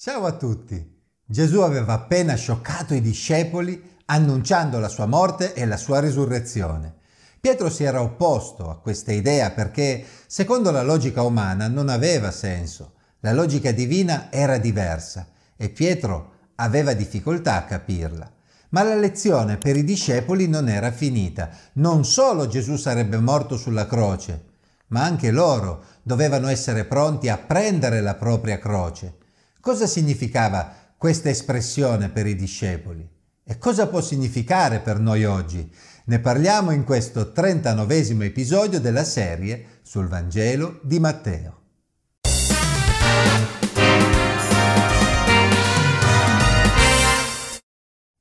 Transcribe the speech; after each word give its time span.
Ciao 0.00 0.26
a 0.26 0.32
tutti! 0.36 0.96
Gesù 1.26 1.58
aveva 1.58 1.94
appena 1.94 2.36
scioccato 2.36 2.94
i 2.94 3.00
discepoli 3.00 3.96
annunciando 4.04 4.78
la 4.78 4.86
sua 4.86 5.06
morte 5.06 5.54
e 5.54 5.66
la 5.66 5.76
sua 5.76 5.98
risurrezione. 5.98 6.94
Pietro 7.40 7.68
si 7.68 7.82
era 7.82 8.00
opposto 8.00 8.70
a 8.70 8.78
questa 8.78 9.10
idea 9.10 9.50
perché, 9.50 10.04
secondo 10.28 10.70
la 10.70 10.84
logica 10.84 11.22
umana, 11.22 11.66
non 11.66 11.88
aveva 11.88 12.30
senso. 12.30 12.92
La 13.22 13.32
logica 13.32 13.72
divina 13.72 14.30
era 14.30 14.56
diversa 14.58 15.30
e 15.56 15.68
Pietro 15.68 16.30
aveva 16.54 16.92
difficoltà 16.92 17.56
a 17.56 17.64
capirla. 17.64 18.30
Ma 18.68 18.84
la 18.84 18.94
lezione 18.94 19.56
per 19.56 19.76
i 19.76 19.82
discepoli 19.82 20.46
non 20.46 20.68
era 20.68 20.92
finita. 20.92 21.50
Non 21.72 22.04
solo 22.04 22.46
Gesù 22.46 22.76
sarebbe 22.76 23.18
morto 23.18 23.56
sulla 23.56 23.88
croce, 23.88 24.44
ma 24.90 25.02
anche 25.02 25.32
loro 25.32 25.82
dovevano 26.04 26.46
essere 26.46 26.84
pronti 26.84 27.28
a 27.28 27.36
prendere 27.36 28.00
la 28.00 28.14
propria 28.14 28.60
croce. 28.60 29.17
Cosa 29.68 29.86
significava 29.86 30.74
questa 30.96 31.28
espressione 31.28 32.08
per 32.08 32.26
i 32.26 32.34
discepoli? 32.34 33.06
E 33.44 33.58
cosa 33.58 33.86
può 33.86 34.00
significare 34.00 34.80
per 34.80 34.98
noi 34.98 35.26
oggi? 35.26 35.70
Ne 36.06 36.20
parliamo 36.20 36.70
in 36.70 36.84
questo 36.84 37.32
39 37.32 38.24
episodio 38.24 38.80
della 38.80 39.04
serie 39.04 39.80
sul 39.82 40.08
Vangelo 40.08 40.80
di 40.82 40.98
Matteo. 40.98 41.60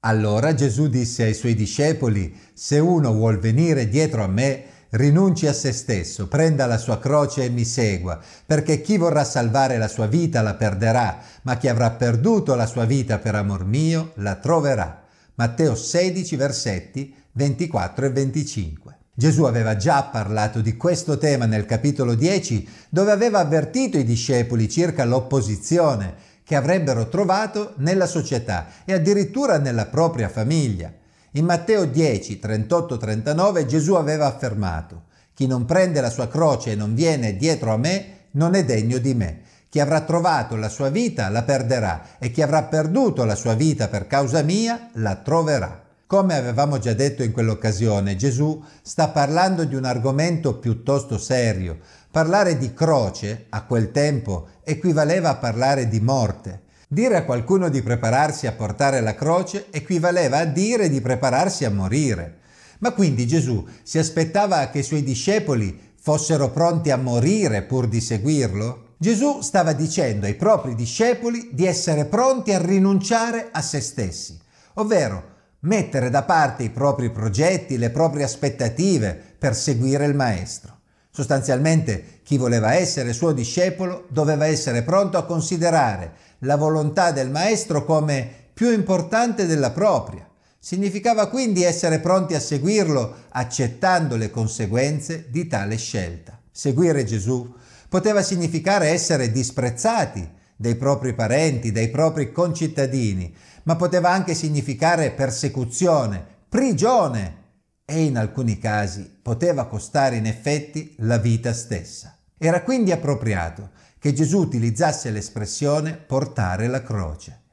Allora 0.02 0.54
Gesù 0.54 0.90
disse 0.90 1.24
ai 1.24 1.34
suoi 1.34 1.56
discepoli, 1.56 2.38
se 2.54 2.78
uno 2.80 3.14
vuol 3.14 3.40
venire 3.40 3.88
dietro 3.88 4.22
a 4.22 4.28
me, 4.28 4.66
rinunci 4.92 5.48
a 5.48 5.54
se 5.54 5.72
stesso, 5.72 6.28
prenda 6.28 6.66
la 6.66 6.78
sua 6.78 7.00
croce 7.00 7.44
e 7.44 7.50
mi 7.50 7.66
segua, 7.66 8.20
perché 8.46 8.82
chi 8.82 8.98
vorrà 8.98 9.24
salvare 9.24 9.78
la 9.78 9.88
sua 9.88 10.08
vita 10.08 10.42
la 10.42 10.54
perderà, 10.56 11.20
ma 11.44 11.58
chi 11.58 11.68
avrà 11.68 11.92
perduto 11.92 12.56
la 12.56 12.66
sua 12.66 12.86
vita 12.86 13.18
per 13.18 13.36
amor 13.36 13.66
mio 13.66 14.12
la 14.16 14.36
troverà. 14.36 15.04
Matteo 15.36 15.76
16 15.76 16.36
versetti 16.36 17.14
24 17.34 18.06
e 18.06 18.10
25. 18.10 18.98
Gesù 19.14 19.44
aveva 19.44 19.76
già 19.76 20.04
parlato 20.04 20.62
di 20.62 20.78
questo 20.78 21.18
tema 21.18 21.46
nel 21.46 21.66
capitolo 21.66 22.14
10, 22.14 22.70
dove 22.90 23.12
aveva 23.12 23.40
avvertito 23.40 23.98
i 23.98 24.04
discepoli 24.04 24.70
circa 24.70 25.06
l'opposizione 25.06 26.14
che 26.44 26.56
avrebbero 26.56 27.10
trovato 27.10 27.74
nella 27.78 28.06
società 28.06 28.68
e 28.86 28.94
addirittura 28.94 29.58
nella 29.58 29.88
propria 29.88 30.30
famiglia. 30.30 30.94
In 31.32 31.46
Matteo 31.46 31.86
10, 31.86 32.40
38-39 32.42 33.66
Gesù 33.66 33.94
aveva 33.94 34.28
affermato, 34.28 35.04
chi 35.34 35.46
non 35.46 35.66
prende 35.66 36.02
la 36.02 36.10
sua 36.10 36.28
croce 36.28 36.72
e 36.72 36.76
non 36.76 36.96
viene 36.96 37.36
dietro 37.36 37.74
a 37.74 37.78
me 37.78 38.28
non 38.32 38.56
è 38.56 38.64
degno 38.64 38.98
di 38.98 39.14
me. 39.14 39.42
Chi 39.70 39.80
avrà 39.80 40.02
trovato 40.02 40.56
la 40.56 40.70
sua 40.70 40.90
vita 40.90 41.30
la 41.30 41.44
perderà 41.44 42.18
e 42.18 42.32
chi 42.32 42.42
avrà 42.42 42.64
perduto 42.64 43.26
la 43.26 43.36
sua 43.36 43.54
vita 43.54 43.90
per 43.90 44.08
causa 44.08 44.42
mia 44.42 44.90
la 44.94 45.16
troverà. 45.16 45.84
Come 46.08 46.36
avevamo 46.36 46.80
già 46.80 46.94
detto 46.94 47.22
in 47.22 47.34
quell'occasione, 47.34 48.16
Gesù 48.16 48.64
sta 48.82 49.10
parlando 49.10 49.66
di 49.66 49.76
un 49.76 49.84
argomento 49.84 50.58
piuttosto 50.58 51.18
serio. 51.18 51.80
Parlare 52.10 52.58
di 52.58 52.74
croce 52.74 53.48
a 53.50 53.64
quel 53.64 53.92
tempo 53.92 54.48
equivaleva 54.64 55.32
a 55.32 55.36
parlare 55.36 55.90
di 55.90 56.00
morte. 56.00 56.62
Dire 56.90 57.18
a 57.18 57.26
qualcuno 57.26 57.68
di 57.68 57.82
prepararsi 57.82 58.48
a 58.48 58.54
portare 58.54 59.02
la 59.02 59.14
croce 59.14 59.66
equivaleva 59.72 60.38
a 60.38 60.46
dire 60.46 60.88
di 60.88 61.02
prepararsi 61.02 61.66
a 61.66 61.70
morire. 61.70 62.38
Ma 62.80 62.94
quindi 62.94 63.28
Gesù 63.28 63.68
si 63.84 63.98
aspettava 63.98 64.70
che 64.70 64.80
i 64.80 64.84
suoi 64.84 65.04
discepoli 65.04 65.78
fossero 66.00 66.50
pronti 66.50 66.90
a 66.90 66.96
morire 66.96 67.64
pur 67.64 67.90
di 67.90 68.00
seguirlo? 68.00 68.94
Gesù 68.98 69.42
stava 69.42 69.74
dicendo 69.74 70.28
ai 70.28 70.36
propri 70.36 70.76
discepoli 70.76 71.50
di 71.52 71.66
essere 71.66 72.06
pronti 72.06 72.54
a 72.54 72.62
rinunciare 72.62 73.50
a 73.52 73.62
se 73.62 73.82
stessi, 73.82 74.40
ovvero 74.76 75.36
mettere 75.62 76.10
da 76.10 76.24
parte 76.24 76.64
i 76.64 76.70
propri 76.70 77.12
progetti, 77.12 77.78
le 77.78 77.90
proprie 77.90 78.24
aspettative 78.24 79.22
per 79.38 79.56
seguire 79.56 80.06
il 80.06 80.16
Maestro. 80.16 80.77
Sostanzialmente 81.18 82.20
chi 82.22 82.38
voleva 82.38 82.76
essere 82.76 83.12
suo 83.12 83.32
discepolo 83.32 84.06
doveva 84.10 84.46
essere 84.46 84.84
pronto 84.84 85.18
a 85.18 85.26
considerare 85.26 86.12
la 86.42 86.58
volontà 86.58 87.10
del 87.10 87.32
Maestro 87.32 87.84
come 87.86 88.30
più 88.54 88.72
importante 88.72 89.48
della 89.48 89.72
propria. 89.72 90.30
Significava 90.60 91.28
quindi 91.28 91.64
essere 91.64 91.98
pronti 91.98 92.36
a 92.36 92.40
seguirlo 92.40 93.16
accettando 93.30 94.16
le 94.16 94.30
conseguenze 94.30 95.26
di 95.32 95.48
tale 95.48 95.78
scelta. 95.78 96.40
Seguire 96.52 97.04
Gesù 97.04 97.52
poteva 97.90 98.22
significare 98.22 98.90
essere 98.90 99.32
disprezzati 99.32 100.30
dai 100.56 100.76
propri 100.76 101.16
parenti, 101.16 101.72
dai 101.72 101.90
propri 101.90 102.32
concittadini, 102.32 103.34
ma 103.64 103.76
poteva 103.76 104.12
anche 104.12 104.36
significare 104.36 105.10
persecuzione, 105.10 106.24
prigione 106.48 107.46
e 107.90 108.04
in 108.04 108.18
alcuni 108.18 108.60
casi 108.60 109.10
poteva 109.22 109.68
costare 109.68 110.18
in 110.18 110.26
effetti 110.26 110.94
la 110.98 111.18
vita 111.18 111.54
stessa. 111.54 112.18
Era 112.38 112.62
quindi 112.62 112.92
appropriato 112.92 113.70
che 113.98 114.12
Gesù 114.12 114.40
utilizzasse 114.40 115.10
l'espressione 115.10 115.94
portare 115.94 116.68
la 116.68 116.84
croce. 116.84 117.44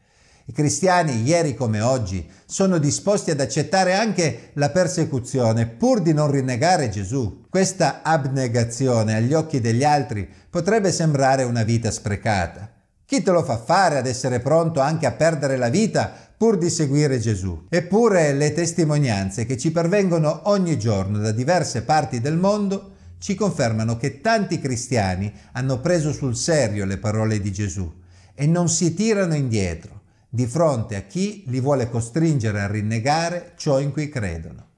I 0.47 0.53
cristiani, 0.53 1.23
ieri 1.23 1.55
come 1.55 1.81
oggi, 1.81 2.29
sono 2.47 2.79
disposti 2.79 3.31
ad 3.31 3.41
accettare 3.41 3.95
anche 3.95 4.51
la 4.55 4.71
persecuzione 4.71 5.67
pur 5.67 6.03
di 6.03 6.13
non 6.13 6.33
rinnegare 6.33 6.91
Gesù. 6.91 7.47
Questa 7.49 8.03
abnegazione 8.03 9.15
agli 9.15 9.35
occhi 9.35 9.61
degli 9.61 9.85
altri 9.85 10.29
potrebbe 10.51 10.91
sembrare 10.91 11.45
una 11.45 11.63
vita 11.63 11.93
sprecata. 11.93 12.74
Chi 13.07 13.23
te 13.23 13.31
lo 13.33 13.43
fa 13.43 13.59
fare 13.59 13.99
ad 13.99 14.07
essere 14.07 14.41
pronto 14.41 14.81
anche 14.81 15.05
a 15.05 15.13
perdere 15.13 15.59
la 15.59 15.69
vita 15.69 16.11
pur 16.37 16.57
di 16.57 16.71
seguire 16.71 17.19
Gesù? 17.19 17.67
Eppure 17.69 18.33
le 18.33 18.55
testimonianze 18.55 19.45
che 19.45 19.59
ci 19.59 19.71
pervengono 19.71 20.43
ogni 20.45 20.79
giorno 20.79 21.19
da 21.19 21.31
diverse 21.31 21.83
parti 21.83 22.23
del 22.23 22.39
mondo 22.39 22.93
ci 23.19 23.35
confermano 23.35 23.99
che 23.99 24.23
tanti 24.23 24.59
cristiani 24.59 25.31
hanno 25.53 25.81
preso 25.81 26.13
sul 26.13 26.35
serio 26.35 26.87
le 26.87 26.97
parole 26.97 27.41
di 27.41 27.53
Gesù 27.53 27.93
e 28.35 28.47
non 28.47 28.71
si 28.71 28.95
tirano 28.95 29.35
indietro 29.35 30.01
di 30.31 30.47
fronte 30.47 30.97
a 30.97 31.03
chi 31.03 31.45
li 31.47 31.61
vuole 31.61 31.91
costringere 31.91 32.63
a 32.63 32.67
rinnegare 32.67 33.53
ciò 33.57 33.81
in 33.81 33.93
cui 33.93 34.09
credono. 34.09 34.69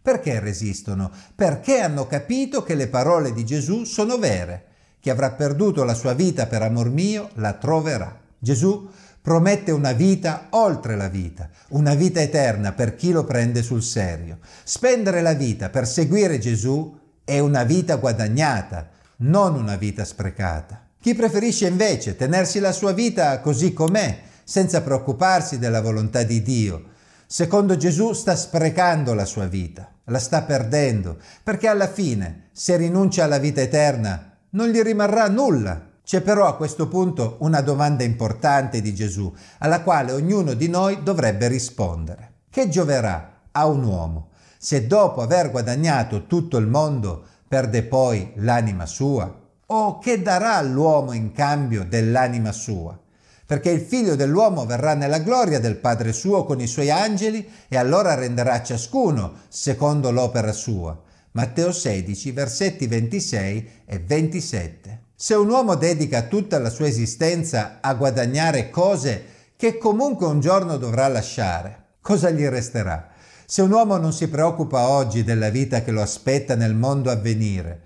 Perché 0.00 0.40
resistono? 0.40 1.10
Perché 1.34 1.80
hanno 1.80 2.06
capito 2.06 2.62
che 2.62 2.74
le 2.74 2.88
parole 2.88 3.32
di 3.34 3.44
Gesù 3.44 3.84
sono 3.84 4.16
vere 4.16 4.72
chi 5.04 5.10
avrà 5.10 5.32
perduto 5.32 5.84
la 5.84 5.92
sua 5.92 6.14
vita 6.14 6.46
per 6.46 6.62
amor 6.62 6.88
mio 6.88 7.28
la 7.34 7.52
troverà. 7.52 8.18
Gesù 8.38 8.88
promette 9.20 9.70
una 9.70 9.92
vita 9.92 10.46
oltre 10.52 10.96
la 10.96 11.08
vita, 11.08 11.50
una 11.72 11.92
vita 11.92 12.22
eterna 12.22 12.72
per 12.72 12.94
chi 12.94 13.12
lo 13.12 13.22
prende 13.24 13.62
sul 13.62 13.82
serio. 13.82 14.38
Spendere 14.62 15.20
la 15.20 15.34
vita 15.34 15.68
per 15.68 15.86
seguire 15.86 16.38
Gesù 16.38 16.98
è 17.22 17.38
una 17.38 17.64
vita 17.64 17.96
guadagnata, 17.96 18.88
non 19.16 19.56
una 19.56 19.76
vita 19.76 20.06
sprecata. 20.06 20.88
Chi 20.98 21.14
preferisce 21.14 21.66
invece 21.66 22.16
tenersi 22.16 22.58
la 22.58 22.72
sua 22.72 22.92
vita 22.92 23.40
così 23.40 23.74
com'è, 23.74 24.22
senza 24.42 24.80
preoccuparsi 24.80 25.58
della 25.58 25.82
volontà 25.82 26.22
di 26.22 26.40
Dio, 26.40 26.82
secondo 27.26 27.76
Gesù 27.76 28.14
sta 28.14 28.34
sprecando 28.34 29.12
la 29.12 29.26
sua 29.26 29.48
vita, 29.48 29.86
la 30.04 30.18
sta 30.18 30.44
perdendo, 30.44 31.18
perché 31.42 31.68
alla 31.68 31.88
fine, 31.88 32.48
se 32.52 32.78
rinuncia 32.78 33.24
alla 33.24 33.36
vita 33.36 33.60
eterna, 33.60 34.32
non 34.54 34.68
gli 34.68 34.80
rimarrà 34.80 35.28
nulla. 35.28 35.92
C'è 36.04 36.20
però 36.20 36.46
a 36.46 36.56
questo 36.56 36.88
punto 36.88 37.36
una 37.40 37.60
domanda 37.60 38.02
importante 38.02 38.80
di 38.80 38.94
Gesù, 38.94 39.32
alla 39.58 39.82
quale 39.82 40.12
ognuno 40.12 40.54
di 40.54 40.68
noi 40.68 41.02
dovrebbe 41.02 41.48
rispondere. 41.48 42.32
Che 42.50 42.68
gioverà 42.68 43.40
a 43.52 43.66
un 43.66 43.84
uomo 43.84 44.28
se 44.58 44.86
dopo 44.86 45.22
aver 45.22 45.50
guadagnato 45.50 46.26
tutto 46.26 46.56
il 46.56 46.66
mondo 46.66 47.24
perde 47.48 47.82
poi 47.84 48.32
l'anima 48.36 48.86
sua? 48.86 49.42
O 49.66 49.98
che 49.98 50.22
darà 50.22 50.56
all'uomo 50.56 51.12
in 51.12 51.32
cambio 51.32 51.84
dell'anima 51.84 52.52
sua? 52.52 52.98
Perché 53.46 53.70
il 53.70 53.80
figlio 53.80 54.14
dell'uomo 54.14 54.66
verrà 54.66 54.94
nella 54.94 55.18
gloria 55.18 55.58
del 55.58 55.76
Padre 55.76 56.12
suo 56.12 56.44
con 56.44 56.60
i 56.60 56.66
suoi 56.66 56.90
angeli 56.90 57.46
e 57.68 57.76
allora 57.76 58.14
renderà 58.14 58.62
ciascuno 58.62 59.32
secondo 59.48 60.10
l'opera 60.10 60.52
sua. 60.52 60.98
Matteo 61.36 61.72
16, 61.72 62.30
versetti 62.30 62.86
26 62.86 63.70
e 63.86 63.98
27. 63.98 65.00
Se 65.16 65.34
un 65.34 65.48
uomo 65.48 65.74
dedica 65.74 66.22
tutta 66.22 66.60
la 66.60 66.70
sua 66.70 66.86
esistenza 66.86 67.78
a 67.80 67.92
guadagnare 67.94 68.70
cose 68.70 69.24
che 69.56 69.76
comunque 69.76 70.28
un 70.28 70.38
giorno 70.38 70.76
dovrà 70.76 71.08
lasciare, 71.08 71.96
cosa 72.00 72.30
gli 72.30 72.46
resterà? 72.46 73.10
Se 73.46 73.62
un 73.62 73.72
uomo 73.72 73.96
non 73.96 74.12
si 74.12 74.28
preoccupa 74.28 74.88
oggi 74.88 75.24
della 75.24 75.48
vita 75.48 75.82
che 75.82 75.90
lo 75.90 76.02
aspetta 76.02 76.54
nel 76.54 76.76
mondo 76.76 77.10
a 77.10 77.16
venire, 77.16 77.80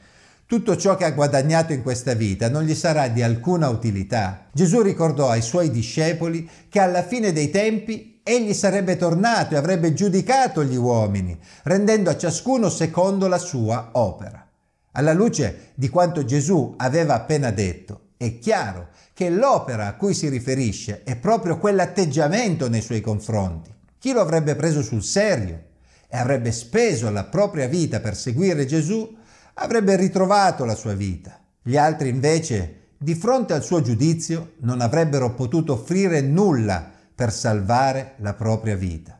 tutto 0.44 0.76
ciò 0.76 0.94
che 0.94 1.06
ha 1.06 1.12
guadagnato 1.12 1.72
in 1.72 1.82
questa 1.82 2.12
vita 2.12 2.50
non 2.50 2.64
gli 2.64 2.74
sarà 2.74 3.08
di 3.08 3.22
alcuna 3.22 3.70
utilità. 3.70 4.48
Gesù 4.52 4.82
ricordò 4.82 5.30
ai 5.30 5.40
suoi 5.40 5.70
discepoli 5.70 6.46
che 6.68 6.80
alla 6.80 7.02
fine 7.02 7.32
dei 7.32 7.48
tempi 7.48 8.17
egli 8.28 8.52
sarebbe 8.52 8.96
tornato 8.96 9.54
e 9.54 9.56
avrebbe 9.56 9.94
giudicato 9.94 10.62
gli 10.62 10.76
uomini, 10.76 11.38
rendendo 11.62 12.10
a 12.10 12.16
ciascuno 12.16 12.68
secondo 12.68 13.26
la 13.26 13.38
sua 13.38 13.88
opera. 13.92 14.46
Alla 14.92 15.14
luce 15.14 15.70
di 15.74 15.88
quanto 15.88 16.24
Gesù 16.24 16.74
aveva 16.76 17.14
appena 17.14 17.50
detto, 17.50 18.02
È 18.18 18.40
chiaro 18.40 18.88
che 19.14 19.30
l'opera 19.30 19.86
a 19.86 19.94
cui 19.94 20.12
si 20.12 20.28
riferisce 20.28 21.04
è 21.04 21.14
proprio 21.14 21.56
quell'atteggiamento 21.58 22.68
nei 22.68 22.82
suoi 22.82 23.00
confronti. 23.00 23.72
Chi 23.96 24.12
lo 24.12 24.20
avrebbe 24.20 24.56
preso 24.56 24.82
sul 24.82 25.04
serio 25.04 25.62
e 26.08 26.16
avrebbe 26.16 26.50
speso 26.50 27.10
la 27.10 27.24
propria 27.24 27.68
vita 27.68 28.00
per 28.00 28.16
seguire 28.16 28.66
Gesù, 28.66 29.16
avrebbe 29.54 29.94
ritrovato 29.94 30.64
la 30.64 30.74
sua 30.74 30.94
vita. 30.94 31.38
Gli 31.62 31.76
altri 31.76 32.08
invece, 32.08 32.88
di 32.98 33.14
fronte 33.14 33.52
al 33.52 33.62
suo 33.62 33.82
giudizio, 33.82 34.54
non 34.62 34.80
avrebbero 34.80 35.32
potuto 35.34 35.74
offrire 35.74 36.20
nulla 36.20 36.96
per 37.18 37.32
salvare 37.32 38.12
la 38.18 38.32
propria 38.32 38.76
vita. 38.76 39.18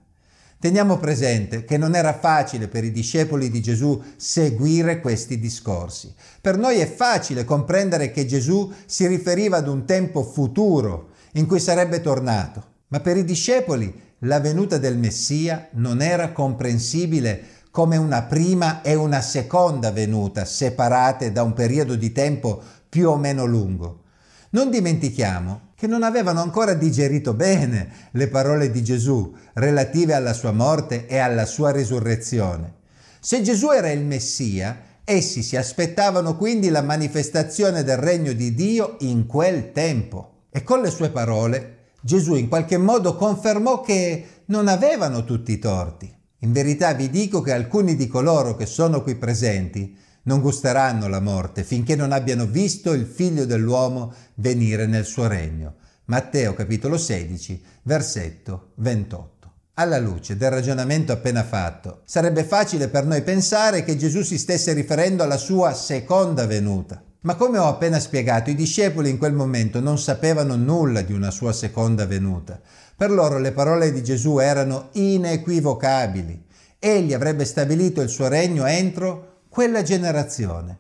Teniamo 0.61 0.99
presente 0.99 1.65
che 1.65 1.77
non 1.77 1.97
era 1.97 2.13
facile 2.13 2.69
per 2.69 2.85
i 2.85 2.93
discepoli 2.93 3.51
di 3.51 3.61
Gesù 3.61 4.01
seguire 4.15 5.01
questi 5.01 5.41
discorsi. 5.41 6.15
Per 6.41 6.57
noi 6.57 6.79
è 6.79 6.89
facile 6.89 7.43
comprendere 7.43 8.13
che 8.13 8.25
Gesù 8.25 8.73
si 8.87 9.09
riferiva 9.09 9.57
ad 9.57 9.67
un 9.67 9.85
tempo 9.85 10.23
futuro 10.23 11.09
in 11.33 11.47
cui 11.47 11.59
sarebbe 11.59 12.01
tornato, 12.01 12.63
ma 12.87 13.01
per 13.01 13.17
i 13.17 13.25
discepoli 13.25 13.93
la 14.21 14.39
venuta 14.39 14.79
del 14.79 14.97
Messia 14.97 15.67
non 15.73 16.01
era 16.01 16.31
comprensibile 16.31 17.43
come 17.73 17.97
una 17.97 18.23
prima 18.23 18.81
e 18.83 18.95
una 18.95 19.21
seconda 19.21 19.91
venuta 19.91 20.45
separate 20.45 21.33
da 21.33 21.43
un 21.43 21.53
periodo 21.53 21.97
di 21.97 22.13
tempo 22.13 22.63
più 22.89 23.09
o 23.09 23.17
meno 23.17 23.45
lungo. 23.45 24.03
Non 24.51 24.71
dimentichiamo 24.71 25.73
che 25.75 25.87
non 25.87 26.03
avevano 26.03 26.41
ancora 26.41 26.73
digerito 26.73 27.35
bene 27.35 28.09
le 28.13 28.29
parole 28.29 28.71
di 28.71 28.83
Gesù 28.83 29.35
relative 29.55 30.15
alla 30.15 30.33
sua 30.33 30.53
morte 30.53 31.07
e 31.07 31.19
alla 31.19 31.45
sua 31.45 31.71
risurrezione. 31.71 32.77
Se 33.21 33.43
Gesù 33.43 33.71
era 33.71 33.91
il 33.91 34.05
Messia, 34.05 34.81
essi 35.05 35.43
si 35.43 35.57
aspettavano 35.57 36.37
quindi 36.37 36.71
la 36.71 36.83
manifestazione 36.83 37.85
del 37.85 37.99
regno 37.99 38.33
di 38.33 38.55
Dio 38.55 38.97
in 39.01 39.27
quel 39.27 39.73
tempo. 39.73 40.45
E 40.51 40.63
con 40.63 40.81
le 40.81 40.91
sue 40.91 41.11
parole 41.11 41.77
Gesù 42.01 42.35
in 42.35 42.49
qualche 42.49 42.79
modo 42.79 43.17
confermò 43.17 43.83
che 43.83 44.43
non 44.47 44.67
avevano 44.67 45.25
tutti 45.25 45.53
i 45.53 45.59
torti. 45.59 46.11
In 46.41 46.53
verità 46.53 46.95
vi 46.95 47.11
dico 47.11 47.43
che 47.43 47.53
alcuni 47.53 47.97
di 47.97 48.07
coloro 48.07 48.57
che 48.57 48.65
sono 48.65 49.03
qui 49.03 49.15
presenti 49.17 49.97
non 50.29 50.43
gusteranno 50.43 51.09
la 51.09 51.21
morte 51.21 51.65
finché 51.65 51.97
non 51.97 52.13
abbiano 52.13 52.45
visto 52.45 52.93
il 52.93 53.07
figlio 53.07 53.47
dell'uomo 53.47 54.13
venire 54.35 54.85
nel 54.85 55.07
suo 55.07 55.27
regno. 55.27 55.77
Matteo 56.05 56.53
capitolo 56.53 56.99
16, 56.99 57.65
versetto 57.85 58.73
28. 58.75 59.53
Alla 59.75 59.99
luce 59.99 60.37
del 60.37 60.51
ragionamento 60.51 61.13
appena 61.13 61.43
fatto, 61.43 62.03
sarebbe 62.05 62.45
facile 62.45 62.89
per 62.89 63.07
noi 63.07 63.23
pensare 63.23 63.83
che 63.83 63.97
Gesù 63.97 64.21
si 64.21 64.37
stesse 64.37 64.75
riferendo 64.75 65.23
alla 65.23 65.39
sua 65.39 65.73
seconda 65.73 66.45
venuta. 66.45 67.03
Ma 67.21 67.35
come 67.35 67.57
ho 67.57 67.67
appena 67.67 67.99
spiegato, 67.99 68.51
i 68.51 68.55
discepoli 68.55 69.09
in 69.09 69.17
quel 69.17 69.33
momento 69.33 69.81
non 69.81 69.99
sapevano 69.99 70.57
nulla 70.57 71.01
di 71.01 71.15
una 71.15 71.31
sua 71.31 71.55
seconda 71.55 72.05
venuta. 72.05 72.61
Per 72.95 73.11
loro 73.11 73.39
le 73.39 73.53
parole 73.53 73.93
di 73.93 74.03
Gesù 74.03 74.39
erano 74.39 74.91
inequivocabili. 74.93 76.45
Egli 76.79 77.15
avrebbe 77.15 77.47
stabilito 77.47 78.03
il 78.03 78.11
suo 78.11 78.29
regno 78.29 78.67
entro 78.67 79.38
quella 79.59 79.83
generazione. 79.83 80.79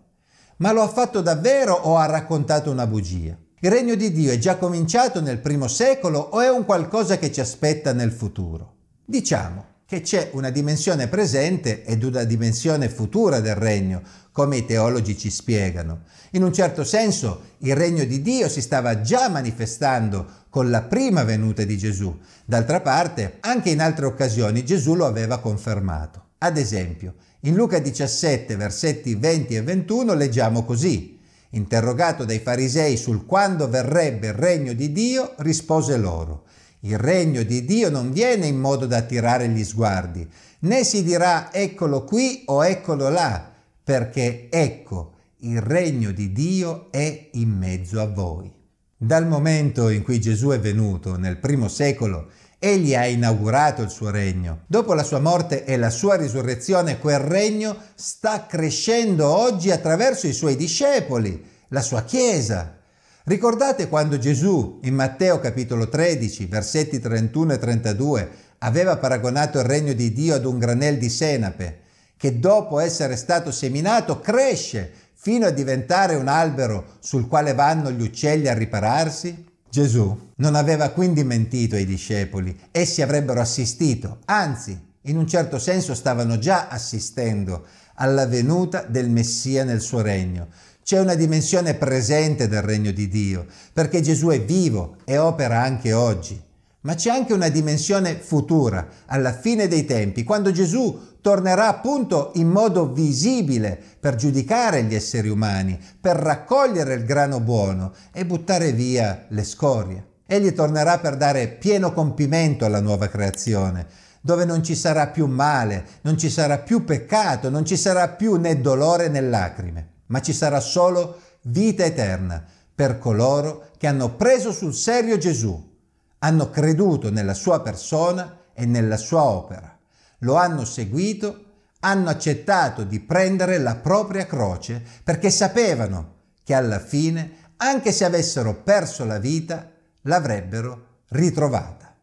Ma 0.58 0.70
lo 0.70 0.82
ha 0.82 0.88
fatto 0.88 1.20
davvero 1.20 1.72
o 1.74 1.96
ha 1.96 2.06
raccontato 2.06 2.70
una 2.70 2.86
bugia? 2.86 3.36
Il 3.58 3.72
regno 3.72 3.96
di 3.96 4.12
Dio 4.12 4.30
è 4.30 4.38
già 4.38 4.56
cominciato 4.56 5.20
nel 5.20 5.40
primo 5.40 5.66
secolo 5.66 6.20
o 6.20 6.40
è 6.40 6.48
un 6.48 6.64
qualcosa 6.64 7.18
che 7.18 7.32
ci 7.32 7.40
aspetta 7.40 7.92
nel 7.92 8.12
futuro? 8.12 8.74
Diciamo 9.04 9.64
che 9.84 10.02
c'è 10.02 10.30
una 10.34 10.50
dimensione 10.50 11.08
presente 11.08 11.82
ed 11.82 12.04
una 12.04 12.22
dimensione 12.22 12.88
futura 12.88 13.40
del 13.40 13.56
regno, 13.56 14.00
come 14.30 14.58
i 14.58 14.64
teologi 14.64 15.18
ci 15.18 15.30
spiegano. 15.30 16.02
In 16.32 16.44
un 16.44 16.52
certo 16.52 16.84
senso 16.84 17.54
il 17.58 17.74
regno 17.74 18.04
di 18.04 18.22
Dio 18.22 18.48
si 18.48 18.60
stava 18.60 19.00
già 19.00 19.28
manifestando 19.28 20.24
con 20.50 20.70
la 20.70 20.82
prima 20.82 21.24
venuta 21.24 21.64
di 21.64 21.76
Gesù. 21.76 22.16
D'altra 22.44 22.80
parte, 22.80 23.38
anche 23.40 23.70
in 23.70 23.80
altre 23.80 24.06
occasioni 24.06 24.64
Gesù 24.64 24.94
lo 24.94 25.06
aveva 25.06 25.40
confermato. 25.40 26.26
Ad 26.38 26.56
esempio, 26.56 27.14
in 27.42 27.54
Luca 27.54 27.78
17, 27.78 28.56
versetti 28.56 29.14
20 29.14 29.54
e 29.54 29.62
21 29.62 30.14
leggiamo 30.14 30.64
così. 30.64 31.20
Interrogato 31.50 32.24
dai 32.24 32.40
farisei 32.40 32.96
sul 32.96 33.26
quando 33.26 33.68
verrebbe 33.68 34.28
il 34.28 34.32
regno 34.32 34.72
di 34.72 34.90
Dio, 34.90 35.34
rispose 35.38 35.96
loro. 35.96 36.46
Il 36.80 36.98
regno 36.98 37.44
di 37.44 37.64
Dio 37.64 37.90
non 37.90 38.10
viene 38.10 38.46
in 38.46 38.58
modo 38.58 38.86
da 38.86 38.96
attirare 38.98 39.48
gli 39.48 39.64
sguardi, 39.64 40.28
né 40.60 40.82
si 40.82 41.04
dirà 41.04 41.52
eccolo 41.52 42.02
qui 42.02 42.42
o 42.46 42.64
eccolo 42.64 43.08
là, 43.08 43.52
perché 43.84 44.48
ecco, 44.50 45.12
il 45.38 45.60
regno 45.60 46.10
di 46.10 46.32
Dio 46.32 46.90
è 46.90 47.28
in 47.32 47.50
mezzo 47.50 48.00
a 48.00 48.06
voi. 48.06 48.52
Dal 48.96 49.28
momento 49.28 49.90
in 49.90 50.02
cui 50.02 50.20
Gesù 50.20 50.48
è 50.48 50.58
venuto 50.58 51.16
nel 51.16 51.38
primo 51.38 51.68
secolo 51.68 52.30
Egli 52.60 52.92
ha 52.96 53.06
inaugurato 53.06 53.82
il 53.82 53.90
suo 53.90 54.10
regno. 54.10 54.62
Dopo 54.66 54.92
la 54.92 55.04
sua 55.04 55.20
morte 55.20 55.64
e 55.64 55.76
la 55.76 55.90
sua 55.90 56.16
risurrezione, 56.16 56.98
quel 56.98 57.20
regno 57.20 57.76
sta 57.94 58.46
crescendo 58.46 59.28
oggi 59.28 59.70
attraverso 59.70 60.26
i 60.26 60.32
suoi 60.32 60.56
discepoli, 60.56 61.40
la 61.68 61.82
sua 61.82 62.02
Chiesa. 62.02 62.76
Ricordate 63.22 63.88
quando 63.88 64.18
Gesù, 64.18 64.80
in 64.82 64.94
Matteo 64.94 65.38
capitolo 65.38 65.88
13, 65.88 66.46
versetti 66.46 66.98
31 66.98 67.52
e 67.52 67.58
32, 67.58 68.30
aveva 68.58 68.96
paragonato 68.96 69.60
il 69.60 69.64
regno 69.64 69.92
di 69.92 70.12
Dio 70.12 70.34
ad 70.34 70.44
un 70.44 70.58
granel 70.58 70.98
di 70.98 71.10
senape, 71.10 71.78
che 72.16 72.40
dopo 72.40 72.80
essere 72.80 73.14
stato 73.14 73.52
seminato 73.52 74.18
cresce 74.18 74.90
fino 75.14 75.46
a 75.46 75.50
diventare 75.50 76.16
un 76.16 76.26
albero 76.26 76.96
sul 76.98 77.28
quale 77.28 77.54
vanno 77.54 77.92
gli 77.92 78.02
uccelli 78.02 78.48
a 78.48 78.54
ripararsi? 78.54 79.46
Gesù 79.78 80.32
non 80.38 80.56
aveva 80.56 80.88
quindi 80.88 81.22
mentito 81.22 81.76
ai 81.76 81.86
discepoli, 81.86 82.58
essi 82.72 83.00
avrebbero 83.00 83.40
assistito, 83.40 84.18
anzi, 84.24 84.76
in 85.02 85.16
un 85.16 85.28
certo 85.28 85.60
senso 85.60 85.94
stavano 85.94 86.36
già 86.36 86.66
assistendo 86.66 87.64
alla 87.94 88.26
venuta 88.26 88.82
del 88.82 89.08
Messia 89.08 89.62
nel 89.62 89.80
suo 89.80 90.00
regno. 90.00 90.48
C'è 90.82 90.98
una 90.98 91.14
dimensione 91.14 91.74
presente 91.74 92.48
del 92.48 92.62
regno 92.62 92.90
di 92.90 93.06
Dio, 93.06 93.46
perché 93.72 94.00
Gesù 94.00 94.26
è 94.30 94.42
vivo 94.42 94.96
e 95.04 95.16
opera 95.16 95.62
anche 95.62 95.92
oggi. 95.92 96.42
Ma 96.80 96.96
c'è 96.96 97.10
anche 97.10 97.32
una 97.32 97.48
dimensione 97.48 98.16
futura, 98.16 98.84
alla 99.06 99.32
fine 99.32 99.68
dei 99.68 99.84
tempi, 99.84 100.24
quando 100.24 100.50
Gesù 100.50 101.17
tornerà 101.28 101.68
appunto 101.68 102.30
in 102.36 102.48
modo 102.48 102.90
visibile 102.90 103.78
per 104.00 104.14
giudicare 104.14 104.84
gli 104.84 104.94
esseri 104.94 105.28
umani, 105.28 105.78
per 106.00 106.16
raccogliere 106.16 106.94
il 106.94 107.04
grano 107.04 107.38
buono 107.40 107.92
e 108.14 108.24
buttare 108.24 108.72
via 108.72 109.26
le 109.28 109.44
scorie. 109.44 110.06
Egli 110.24 110.54
tornerà 110.54 110.98
per 111.00 111.18
dare 111.18 111.48
pieno 111.48 111.92
compimento 111.92 112.64
alla 112.64 112.80
nuova 112.80 113.08
creazione, 113.08 113.86
dove 114.22 114.46
non 114.46 114.62
ci 114.62 114.74
sarà 114.74 115.08
più 115.08 115.26
male, 115.26 115.84
non 116.00 116.16
ci 116.16 116.30
sarà 116.30 116.56
più 116.56 116.82
peccato, 116.84 117.50
non 117.50 117.66
ci 117.66 117.76
sarà 117.76 118.08
più 118.08 118.36
né 118.36 118.62
dolore 118.62 119.08
né 119.08 119.20
lacrime, 119.20 119.88
ma 120.06 120.22
ci 120.22 120.32
sarà 120.32 120.60
solo 120.60 121.20
vita 121.42 121.84
eterna 121.84 122.42
per 122.74 122.98
coloro 122.98 123.66
che 123.76 123.86
hanno 123.86 124.14
preso 124.14 124.50
sul 124.50 124.72
serio 124.72 125.18
Gesù, 125.18 125.76
hanno 126.20 126.48
creduto 126.48 127.10
nella 127.10 127.34
sua 127.34 127.60
persona 127.60 128.44
e 128.54 128.64
nella 128.64 128.96
sua 128.96 129.24
opera 129.24 129.77
lo 130.18 130.36
hanno 130.36 130.64
seguito, 130.64 131.44
hanno 131.80 132.08
accettato 132.08 132.84
di 132.84 133.00
prendere 133.00 133.58
la 133.58 133.76
propria 133.76 134.26
croce 134.26 134.82
perché 135.04 135.30
sapevano 135.30 136.16
che 136.42 136.54
alla 136.54 136.80
fine, 136.80 137.52
anche 137.56 137.92
se 137.92 138.04
avessero 138.04 138.62
perso 138.62 139.04
la 139.04 139.18
vita, 139.18 139.70
l'avrebbero 140.02 141.02
ritrovata. 141.08 141.94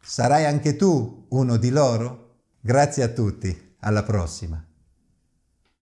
Sarai 0.00 0.44
anche 0.44 0.76
tu 0.76 1.26
uno 1.30 1.56
di 1.56 1.70
loro? 1.70 2.38
Grazie 2.60 3.02
a 3.02 3.08
tutti, 3.08 3.76
alla 3.80 4.02
prossima. 4.02 4.64